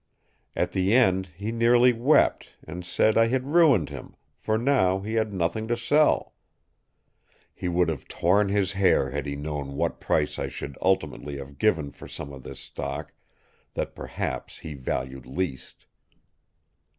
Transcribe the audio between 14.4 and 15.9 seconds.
he valued least.